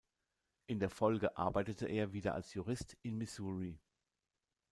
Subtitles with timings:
[0.65, 3.79] In der Folge arbeitete er wieder als Jurist in Missouri.